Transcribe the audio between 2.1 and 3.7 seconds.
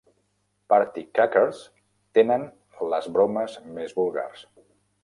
tenen les bromes